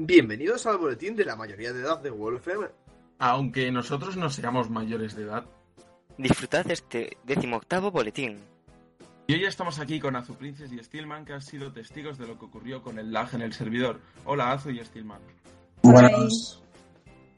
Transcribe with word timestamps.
Bienvenidos 0.00 0.64
al 0.66 0.78
boletín 0.78 1.16
de 1.16 1.24
la 1.24 1.34
mayoría 1.34 1.72
de 1.72 1.80
edad 1.80 1.98
de 2.00 2.12
WolfM. 2.12 2.68
Aunque 3.18 3.72
nosotros 3.72 4.16
no 4.16 4.30
seamos 4.30 4.70
mayores 4.70 5.16
de 5.16 5.24
edad. 5.24 5.44
Disfrutad 6.16 6.64
de 6.66 6.74
este 6.74 7.16
decimoctavo 7.24 7.90
boletín. 7.90 8.38
Y 9.26 9.34
hoy 9.34 9.44
estamos 9.44 9.80
aquí 9.80 9.98
con 9.98 10.14
Azu 10.14 10.34
Princess 10.36 10.72
y 10.72 10.78
Steelman, 10.78 11.24
que 11.24 11.32
han 11.32 11.42
sido 11.42 11.72
testigos 11.72 12.16
de 12.16 12.28
lo 12.28 12.38
que 12.38 12.44
ocurrió 12.44 12.80
con 12.80 13.00
el 13.00 13.12
lag 13.12 13.34
en 13.34 13.42
el 13.42 13.52
servidor. 13.52 14.00
Hola, 14.24 14.52
Azu 14.52 14.70
y 14.70 14.84
Steelman. 14.84 15.20
Buenas. 15.82 16.62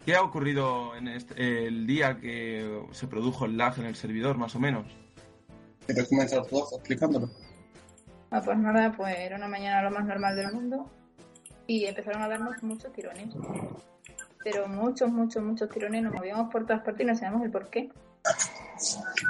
¿Qué 0.04 0.14
ha 0.14 0.22
ocurrido 0.22 0.94
en 0.96 1.08
este- 1.08 1.66
el 1.66 1.86
día 1.86 2.18
que 2.20 2.84
se 2.92 3.06
produjo 3.06 3.46
el 3.46 3.56
lag 3.56 3.78
en 3.78 3.86
el 3.86 3.96
servidor, 3.96 4.36
más 4.36 4.54
o 4.54 4.60
menos? 4.60 4.84
¿Quieres 5.86 6.08
comenzar 6.10 6.44
tú 6.46 6.58
explicándolo? 6.74 7.30
Ah, 8.30 8.42
pues 8.44 8.58
nada, 8.58 8.92
pues 8.94 9.16
era 9.18 9.36
una 9.36 9.48
mañana 9.48 9.82
lo 9.88 9.90
más 9.96 10.04
normal 10.04 10.36
del 10.36 10.52
mundo 10.52 10.90
y 11.70 11.86
empezaron 11.86 12.20
a 12.22 12.28
darnos 12.28 12.60
muchos 12.64 12.92
tirones. 12.92 13.28
Pero 14.42 14.66
muchos, 14.66 15.08
muchos, 15.08 15.40
muchos 15.40 15.70
tirones, 15.70 16.02
nos 16.02 16.12
movíamos 16.12 16.50
por 16.50 16.66
todas 16.66 16.82
partes 16.82 17.02
y 17.02 17.04
no 17.04 17.14
sabíamos 17.14 17.44
el 17.44 17.52
por 17.52 17.70
qué. 17.70 17.88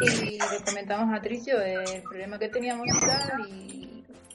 Y 0.00 0.38
le 0.38 0.64
comentamos 0.64 1.14
a 1.14 1.20
Tricio 1.20 1.60
el 1.60 2.02
problema 2.02 2.38
que 2.38 2.48
teníamos 2.48 2.86
y 2.86 2.98
tal, 2.98 3.46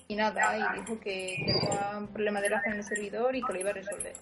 y, 0.08 0.16
nada, 0.16 0.56
y 0.56 0.82
dijo 0.82 1.00
que, 1.00 1.36
que 1.48 1.52
había 1.52 1.98
un 1.98 2.08
problema 2.10 2.42
de 2.42 2.50
lag 2.52 2.62
en 2.68 2.74
el 2.74 2.84
servidor 2.84 3.36
y 3.36 3.42
que 3.42 3.54
lo 3.54 3.60
iba 3.60 3.72
a 3.72 3.74
resolver. 3.74 4.14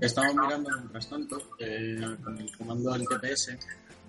Estábamos 0.00 0.36
mirando 0.36 0.70
mientras 0.74 1.06
tanto 1.06 1.42
eh, 1.58 2.16
con 2.24 2.38
el 2.38 2.56
comando 2.56 2.92
del 2.92 3.06
TPS 3.06 3.58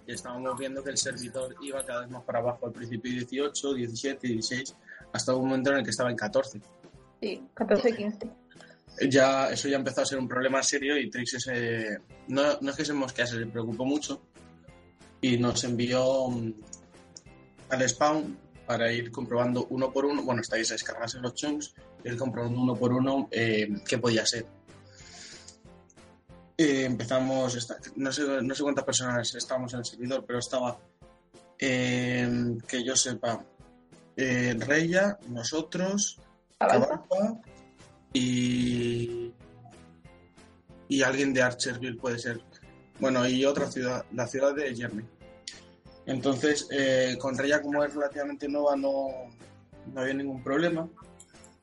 y 0.07 0.13
estábamos 0.13 0.57
viendo 0.57 0.81
que 0.81 0.91
el 0.91 0.97
servidor 0.97 1.57
iba 1.61 1.85
cada 1.85 2.01
vez 2.01 2.09
más 2.09 2.23
para 2.23 2.39
abajo. 2.39 2.67
Al 2.67 2.71
principio 2.71 3.11
18, 3.11 3.73
17, 3.73 4.27
16, 4.27 4.75
hasta 5.11 5.35
un 5.35 5.49
momento 5.49 5.71
en 5.71 5.79
el 5.79 5.83
que 5.83 5.89
estaba 5.89 6.09
en 6.09 6.15
14. 6.15 6.61
Sí, 7.21 7.41
14 7.53 7.95
15. 7.95 8.29
Ya, 9.09 9.49
eso 9.49 9.67
ya 9.67 9.77
empezó 9.77 10.01
a 10.01 10.05
ser 10.05 10.19
un 10.19 10.27
problema 10.27 10.61
serio 10.63 10.97
y 10.97 11.09
Trix 11.09 11.37
se, 11.39 11.99
no, 12.27 12.59
no 12.59 12.71
es 12.71 12.75
que 12.75 12.85
se 12.85 12.93
mosquease, 12.93 13.37
se 13.37 13.45
preocupó 13.45 13.85
mucho 13.85 14.21
y 15.21 15.37
nos 15.37 15.63
envió 15.63 16.29
mm, 16.29 16.53
al 17.69 17.89
spawn 17.89 18.37
para 18.65 18.91
ir 18.91 19.11
comprobando 19.11 19.67
uno 19.69 19.91
por 19.91 20.05
uno, 20.05 20.23
bueno, 20.23 20.41
estáis 20.41 20.69
a 20.71 20.73
descargarse 20.73 21.19
los 21.19 21.33
chunks, 21.33 21.73
ir 22.03 22.17
comprobando 22.17 22.61
uno 22.61 22.75
por 22.75 22.93
uno 22.93 23.27
eh, 23.31 23.67
qué 23.87 23.97
podía 23.97 24.25
ser. 24.25 24.45
Eh, 26.57 26.83
empezamos, 26.83 27.57
no 27.95 28.11
sé, 28.11 28.23
no 28.41 28.53
sé 28.53 28.63
cuántas 28.63 28.85
personas 28.85 29.33
estábamos 29.33 29.73
en 29.73 29.79
el 29.79 29.85
servidor, 29.85 30.25
pero 30.27 30.39
estaba, 30.39 30.77
eh, 31.57 32.57
que 32.67 32.83
yo 32.83 32.95
sepa, 32.95 33.43
eh, 34.17 34.55
Reya, 34.59 35.17
nosotros, 35.29 36.19
Avanza. 36.59 37.03
Y, 38.13 39.33
y 40.87 41.01
alguien 41.03 41.33
de 41.33 41.41
Archerville 41.41 41.97
puede 41.97 42.19
ser. 42.19 42.41
Bueno, 42.99 43.27
y 43.27 43.45
otra 43.45 43.69
ciudad, 43.71 44.05
la 44.11 44.27
ciudad 44.27 44.53
de 44.53 44.75
Jeremy. 44.75 45.05
Entonces, 46.05 46.67
eh, 46.71 47.17
con 47.19 47.37
Reya, 47.37 47.61
como 47.61 47.83
es 47.83 47.93
relativamente 47.93 48.47
nueva, 48.47 48.75
no, 48.75 49.07
no 49.93 50.01
había 50.01 50.13
ningún 50.13 50.43
problema. 50.43 50.89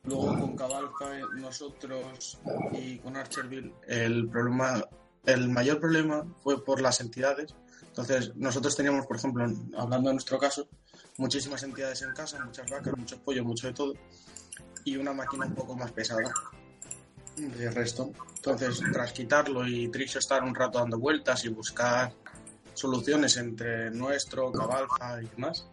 Luego 0.05 0.39
con 0.39 0.55
Cabalca, 0.55 1.19
nosotros 1.35 2.39
y 2.71 2.97
con 2.99 3.17
Archerville, 3.17 3.73
el 3.87 4.29
problema, 4.29 4.87
el 5.25 5.49
mayor 5.49 5.81
problema 5.81 6.25
fue 6.41 6.63
por 6.63 6.79
las 6.79 7.01
entidades. 7.01 7.53
Entonces, 7.87 8.33
nosotros 8.35 8.75
teníamos, 8.75 9.05
por 9.05 9.17
ejemplo, 9.17 9.43
hablando 9.77 10.09
de 10.09 10.13
nuestro 10.13 10.39
caso, 10.39 10.69
muchísimas 11.17 11.61
entidades 11.63 12.01
en 12.03 12.13
casa, 12.13 12.43
muchas 12.45 12.69
vacas, 12.71 12.95
muchos 12.95 13.19
pollos, 13.19 13.45
mucho 13.45 13.67
de 13.67 13.73
todo, 13.73 13.93
y 14.87 14.95
una 14.95 15.11
máquina 15.11 15.45
un 15.45 15.53
poco 15.53 15.75
más 15.75 15.91
pesada 15.91 16.31
de 17.35 17.69
resto. 17.71 18.09
Entonces, 18.37 18.81
tras 18.93 19.11
quitarlo 19.11 19.67
y 19.67 19.89
Trix 19.89 20.15
estar 20.15 20.41
un 20.43 20.55
rato 20.55 20.79
dando 20.79 20.97
vueltas 20.97 21.43
y 21.43 21.49
buscar 21.49 22.13
soluciones 22.73 23.35
entre 23.35 23.91
nuestro, 23.91 24.49
Cabalfa 24.49 25.21
y 25.21 25.27
demás, 25.27 25.67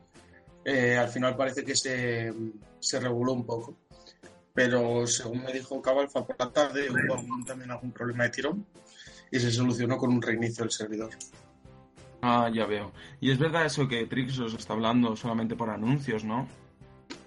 eh, 0.65 0.97
al 0.97 1.09
final 1.09 1.37
parece 1.37 1.65
que 1.65 1.77
se, 1.77 2.35
se 2.81 2.99
reguló 2.99 3.35
un 3.35 3.47
poco. 3.47 3.77
Pero 4.53 5.07
según 5.07 5.45
me 5.45 5.53
dijo 5.53 5.81
Cabalfa 5.81 6.27
por 6.27 6.37
la 6.37 6.51
tarde, 6.51 6.89
hubo 6.91 7.45
también 7.47 7.71
algún 7.71 7.93
problema 7.93 8.25
de 8.25 8.31
tirón 8.31 8.67
y 9.31 9.39
se 9.39 9.53
solucionó 9.53 9.97
con 9.97 10.13
un 10.13 10.21
reinicio 10.21 10.65
del 10.65 10.73
servidor. 10.73 11.11
Ah, 12.21 12.51
ya 12.53 12.67
veo. 12.67 12.93
Y 13.21 13.31
es 13.31 13.39
verdad 13.39 13.67
eso 13.67 13.87
que 13.87 14.07
Trix 14.07 14.41
os 14.41 14.55
está 14.55 14.73
hablando 14.73 15.15
solamente 15.15 15.55
por 15.55 15.71
anuncios, 15.71 16.25
¿no? 16.25 16.49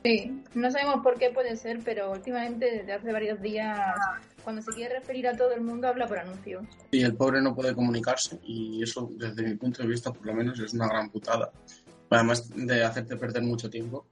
Sí, 0.07 0.41
no 0.53 0.71
sabemos 0.71 1.03
por 1.03 1.19
qué 1.19 1.31
puede 1.31 1.57
ser, 1.57 1.81
pero 1.83 2.13
últimamente 2.13 2.71
desde 2.71 2.93
hace 2.93 3.11
varios 3.11 3.41
días, 3.41 3.77
cuando 4.41 4.61
se 4.61 4.71
quiere 4.71 4.99
referir 4.99 5.27
a 5.27 5.35
todo 5.35 5.51
el 5.51 5.59
mundo, 5.59 5.89
habla 5.89 6.07
por 6.07 6.17
anuncios. 6.17 6.65
Y 6.91 7.01
el 7.01 7.13
pobre 7.13 7.41
no 7.41 7.53
puede 7.53 7.75
comunicarse 7.75 8.39
y 8.41 8.81
eso, 8.81 9.09
desde 9.17 9.43
mi 9.43 9.55
punto 9.55 9.83
de 9.83 9.89
vista, 9.89 10.13
por 10.13 10.25
lo 10.25 10.33
menos, 10.33 10.57
es 10.61 10.73
una 10.73 10.87
gran 10.87 11.09
putada. 11.09 11.51
Además 12.09 12.49
de 12.55 12.85
hacerte 12.85 13.17
perder 13.17 13.43
mucho 13.43 13.69
tiempo. 13.69 14.07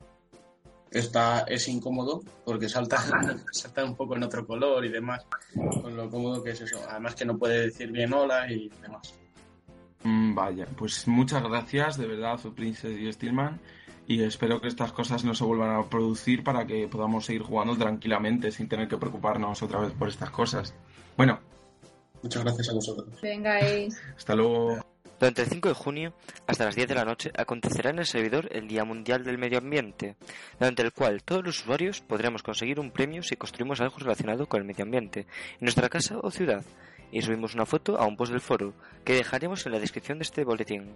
Está, 0.91 1.45
es 1.47 1.65
incómodo 1.69 2.21
porque 2.43 2.67
salta, 2.67 2.97
salta 3.53 3.85
un 3.85 3.95
poco 3.95 4.17
en 4.17 4.23
otro 4.23 4.45
color 4.45 4.83
y 4.83 4.89
demás, 4.89 5.25
con 5.81 5.95
lo 5.95 6.09
cómodo 6.09 6.43
que 6.43 6.49
es 6.49 6.59
eso. 6.59 6.77
Además 6.89 7.15
que 7.15 7.23
no 7.23 7.37
puede 7.37 7.67
decir 7.67 7.89
bien 7.93 8.13
hola 8.13 8.51
y 8.51 8.67
demás. 8.81 9.13
Mm, 10.03 10.35
vaya, 10.35 10.67
pues 10.75 11.07
muchas 11.07 11.41
gracias, 11.41 11.97
de 11.97 12.05
verdad, 12.05 12.33
Azu 12.33 12.53
Princess 12.53 12.99
y 12.99 13.09
Steelman. 13.13 13.61
Y 14.07 14.21
espero 14.21 14.61
que 14.61 14.67
estas 14.67 14.91
cosas 14.91 15.23
no 15.23 15.33
se 15.33 15.43
vuelvan 15.43 15.75
a 15.75 15.89
producir 15.89 16.43
para 16.43 16.65
que 16.67 16.87
podamos 16.87 17.25
seguir 17.25 17.41
jugando 17.41 17.75
tranquilamente 17.75 18.51
sin 18.51 18.67
tener 18.67 18.87
que 18.87 18.97
preocuparnos 18.97 19.63
otra 19.63 19.79
vez 19.79 19.93
por 19.93 20.09
estas 20.09 20.29
cosas. 20.29 20.75
Bueno, 21.17 21.39
Muchas 22.25 22.43
gracias 22.43 22.69
a 22.69 22.73
vosotros. 22.73 23.21
Vengáis. 23.21 24.01
hasta 24.17 24.33
luego. 24.33 24.79
Durante 25.19 25.43
el 25.43 25.47
5 25.47 25.69
de 25.69 25.75
junio, 25.75 26.13
hasta 26.47 26.65
las 26.65 26.75
10 26.75 26.87
de 26.87 26.95
la 26.95 27.05
noche, 27.05 27.31
acontecerá 27.37 27.91
en 27.91 27.99
el 27.99 28.07
servidor 28.07 28.49
el 28.51 28.67
Día 28.67 28.83
Mundial 28.83 29.23
del 29.23 29.37
Medio 29.37 29.59
Ambiente, 29.59 30.15
durante 30.59 30.81
el 30.81 30.91
cual 30.91 31.21
todos 31.21 31.43
los 31.45 31.59
usuarios 31.61 32.01
podremos 32.01 32.41
conseguir 32.41 32.79
un 32.79 32.89
premio 32.89 33.21
si 33.21 33.35
construimos 33.35 33.79
algo 33.79 33.99
relacionado 33.99 34.47
con 34.47 34.59
el 34.59 34.65
medio 34.65 34.83
ambiente, 34.83 35.19
en 35.19 35.61
nuestra 35.61 35.87
casa 35.87 36.17
o 36.19 36.31
ciudad, 36.31 36.65
y 37.11 37.21
subimos 37.21 37.53
una 37.53 37.67
foto 37.67 37.97
a 37.97 38.07
un 38.07 38.17
post 38.17 38.31
del 38.31 38.41
foro, 38.41 38.73
que 39.05 39.13
dejaremos 39.13 39.63
en 39.67 39.73
la 39.73 39.79
descripción 39.79 40.17
de 40.17 40.23
este 40.23 40.43
boletín. 40.43 40.95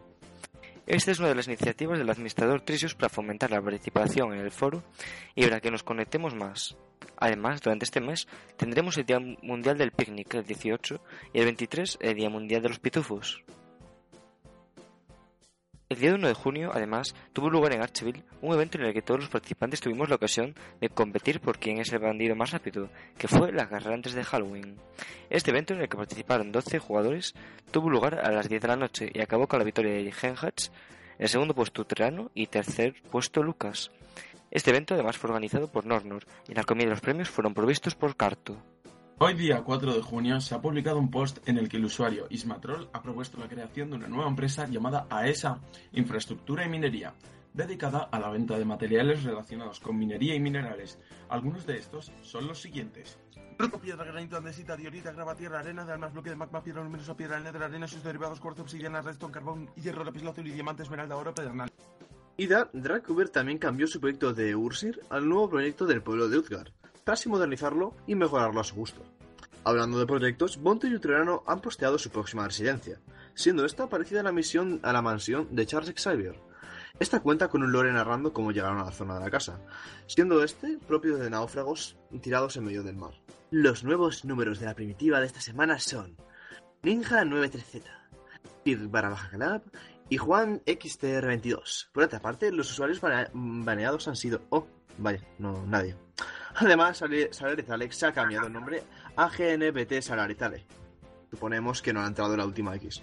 Esta 0.89 1.11
es 1.11 1.19
una 1.19 1.27
de 1.27 1.35
las 1.35 1.45
iniciativas 1.45 1.99
del 1.99 2.09
administrador 2.09 2.61
Trisius 2.61 2.95
para 2.95 3.09
fomentar 3.09 3.51
la 3.51 3.61
participación 3.61 4.33
en 4.33 4.39
el 4.39 4.49
foro 4.49 4.81
y 5.35 5.43
para 5.43 5.61
que 5.61 5.69
nos 5.69 5.83
conectemos 5.83 6.33
más. 6.33 6.77
Además, 7.15 7.61
durante 7.61 7.85
este 7.85 8.01
mes 8.01 8.27
tendremos 8.57 8.97
el 8.97 9.05
Día 9.05 9.19
Mundial 9.19 9.77
del 9.77 9.91
Picnic 9.91 10.33
el 10.33 10.45
18 10.45 10.99
y 11.31 11.37
el 11.37 11.45
23 11.45 11.99
el 12.01 12.15
Día 12.15 12.31
Mundial 12.31 12.63
de 12.63 12.69
los 12.69 12.79
Pitufos. 12.79 13.43
El 15.99 16.03
día 16.03 16.15
1 16.15 16.27
de 16.29 16.33
junio, 16.33 16.71
además, 16.73 17.13
tuvo 17.33 17.49
lugar 17.49 17.73
en 17.73 17.81
Archville 17.81 18.23
un 18.41 18.53
evento 18.53 18.77
en 18.77 18.85
el 18.85 18.93
que 18.93 19.01
todos 19.01 19.19
los 19.19 19.29
participantes 19.29 19.81
tuvimos 19.81 20.07
la 20.07 20.15
ocasión 20.15 20.55
de 20.79 20.87
competir 20.87 21.41
por 21.41 21.59
quién 21.59 21.77
es 21.77 21.91
el 21.91 21.99
bandido 21.99 22.37
más 22.37 22.51
rápido, 22.51 22.89
que 23.17 23.27
fue 23.27 23.51
la 23.51 23.67
carrera 23.67 23.95
antes 23.95 24.13
de 24.13 24.23
Halloween. 24.23 24.77
Este 25.29 25.51
evento, 25.51 25.73
en 25.73 25.81
el 25.81 25.89
que 25.89 25.97
participaron 25.97 26.53
12 26.53 26.79
jugadores, 26.79 27.35
tuvo 27.71 27.89
lugar 27.89 28.17
a 28.25 28.31
las 28.31 28.47
10 28.47 28.61
de 28.61 28.67
la 28.69 28.77
noche 28.77 29.11
y 29.13 29.19
acabó 29.19 29.47
con 29.47 29.59
la 29.59 29.65
victoria 29.65 29.91
de 29.91 30.09
Genhats, 30.13 30.71
el 31.17 31.27
segundo 31.27 31.53
puesto 31.53 31.85
Terano 31.85 32.31
y 32.33 32.47
tercer 32.47 32.95
puesto 33.11 33.43
Lucas. 33.43 33.91
Este 34.51 34.69
evento 34.69 34.93
además 34.93 35.17
fue 35.17 35.31
organizado 35.31 35.69
por 35.69 35.85
Nornor 35.85 36.23
y 36.47 36.53
la 36.53 36.63
comida 36.63 36.87
y 36.87 36.91
los 36.91 37.01
premios 37.01 37.29
fueron 37.29 37.53
provistos 37.53 37.95
por 37.95 38.15
Carto. 38.15 38.55
Hoy 39.21 39.33
día 39.33 39.61
4 39.65 39.95
de 39.95 40.01
junio 40.01 40.39
se 40.39 40.55
ha 40.55 40.61
publicado 40.61 40.97
un 40.97 41.11
post 41.11 41.45
en 41.45 41.57
el 41.57 41.67
que 41.67 41.75
el 41.75 41.83
usuario 41.83 42.27
Ismatrol 42.29 42.89
ha 42.93 43.01
propuesto 43.01 43.37
la 43.37 43.49
creación 43.49 43.89
de 43.89 43.97
una 43.97 44.07
nueva 44.07 44.29
empresa 44.29 44.65
llamada 44.65 45.07
AESA, 45.09 45.59
Infraestructura 45.91 46.65
y 46.65 46.69
Minería, 46.69 47.13
dedicada 47.53 48.07
a 48.09 48.17
la 48.17 48.29
venta 48.29 48.57
de 48.57 48.63
materiales 48.63 49.23
relacionados 49.23 49.81
con 49.81 49.97
minería 49.97 50.35
y 50.35 50.39
minerales. 50.39 50.99
Algunos 51.27 51.65
de 51.65 51.79
estos 51.79 52.13
son 52.21 52.47
los 52.47 52.61
siguientes. 52.61 53.19
Roco, 53.57 53.77
piedra, 53.77 54.05
granito, 54.05 54.37
andesita, 54.37 54.77
diorita, 54.77 55.11
grava, 55.11 55.35
tierra, 55.35 55.59
arena, 55.59 55.83
de 55.83 55.91
almas, 55.91 56.13
bloque 56.13 56.29
de 56.29 56.37
magma, 56.37 56.63
piedra, 56.63 56.81
luminosa, 56.81 57.17
piedra, 57.17 57.41
nether, 57.41 57.63
arena, 57.63 57.89
sus 57.89 58.01
derivados, 58.01 58.39
cuarzo, 58.39 58.61
obsidiana, 58.61 59.01
redstone, 59.01 59.33
carbón, 59.33 59.69
hierro, 59.75 60.05
lapislázuli, 60.05 60.51
diamante, 60.51 60.83
esmeralda, 60.83 61.17
oro, 61.17 61.33
pedernal. 61.33 61.69
Ida 62.37 62.69
Dracuber 62.71 63.27
también 63.27 63.57
cambió 63.57 63.85
su 63.85 63.99
proyecto 63.99 64.33
de 64.33 64.55
Ursir 64.55 65.01
al 65.09 65.27
nuevo 65.27 65.49
proyecto 65.49 65.85
del 65.85 66.01
pueblo 66.01 66.29
de 66.29 66.37
Utgar, 66.37 66.71
casi 67.03 67.29
modernizarlo 67.29 67.95
y 68.07 68.15
mejorarlo 68.15 68.59
a 68.59 68.63
su 68.63 68.75
gusto. 68.75 69.01
Hablando 69.63 69.99
de 69.99 70.05
proyectos, 70.05 70.57
Bonte 70.57 70.87
y 70.87 70.95
Utrerano 70.95 71.43
han 71.45 71.59
posteado 71.61 71.97
su 71.97 72.09
próxima 72.09 72.45
residencia, 72.45 72.99
siendo 73.33 73.65
esta 73.65 73.87
parecida 73.89 74.21
a 74.21 74.23
la 74.23 74.31
misión 74.31 74.79
a 74.83 74.93
la 74.93 75.01
mansión 75.01 75.47
de 75.55 75.65
Charles 75.65 75.93
Xavier. 75.95 76.35
Esta 76.99 77.19
cuenta 77.21 77.47
con 77.49 77.63
un 77.63 77.71
lore 77.71 77.91
narrando 77.93 78.33
cómo 78.33 78.51
llegaron 78.51 78.79
a 78.79 78.85
la 78.85 78.91
zona 78.91 79.15
de 79.15 79.21
la 79.21 79.31
casa, 79.31 79.59
siendo 80.07 80.43
este 80.43 80.77
propio 80.87 81.17
de 81.17 81.29
náufragos 81.29 81.97
tirados 82.21 82.57
en 82.57 82.65
medio 82.65 82.83
del 82.83 82.95
mar. 82.97 83.13
Los 83.51 83.83
nuevos 83.83 84.25
números 84.25 84.59
de 84.59 84.65
la 84.65 84.75
primitiva 84.75 85.19
de 85.19 85.27
esta 85.27 85.41
semana 85.41 85.79
son 85.79 86.17
Ninja 86.83 87.23
93Z, 87.23 87.83
Pir 88.63 88.87
barra 88.87 89.09
baja 89.09 89.61
y 90.09 90.17
Juan 90.17 90.61
XTR22. 90.65 91.89
Por 91.91 92.03
otra 92.03 92.19
parte, 92.19 92.51
los 92.51 92.71
usuarios 92.71 93.01
bane- 93.01 93.29
baneados 93.33 94.07
han 94.07 94.15
sido... 94.15 94.41
Oh, 94.49 94.67
vaya, 94.97 95.21
no, 95.37 95.65
nadie. 95.67 95.95
Además, 96.55 96.97
Salarizale 96.97 97.91
se 97.91 98.05
ha 98.05 98.13
cambiado 98.13 98.47
el 98.47 98.53
nombre 98.53 98.83
a 99.15 99.29
GNBT 99.29 100.01
Salarizale. 100.01 100.65
Suponemos 101.29 101.81
que 101.81 101.93
no 101.93 102.01
ha 102.01 102.07
entrado 102.07 102.35
la 102.35 102.45
última 102.45 102.75
X. 102.75 103.01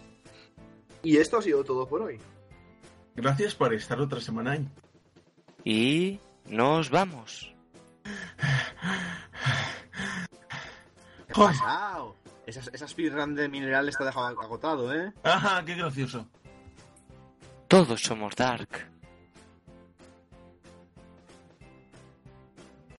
Y 1.03 1.19
esto 1.19 1.39
ha 1.39 1.43
sido 1.43 1.63
todo 1.65 1.87
por 1.89 2.03
hoy. 2.03 2.19
Gracias 3.15 3.55
por 3.55 3.73
estar 3.73 4.01
otra 4.01 4.21
semana 4.21 4.53
ahí. 4.53 4.69
Y 5.65 6.21
nos 6.47 6.91
vamos. 6.91 7.55
¿Qué 11.27 11.33
ha 11.33 11.35
pasado? 11.35 12.17
Esa, 12.47 12.61
esa 12.73 12.89
speedrun 12.89 13.35
de 13.35 13.49
mineral 13.49 13.89
está 13.89 14.05
dejado 14.05 14.27
agotado, 14.27 14.95
¿eh? 14.95 15.13
¡Ajá, 15.25 15.65
qué 15.65 15.75
gracioso! 15.75 16.29
Todos 17.69 18.01
somos 18.01 18.37
Dark. 18.37 18.96